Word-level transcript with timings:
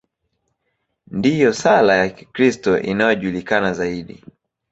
Ndiyo 1.17 1.53
sala 1.53 1.93
ya 1.95 2.09
Kikristo 2.09 2.79
inayojulikana 2.81 3.73
zaidi. 3.73 4.17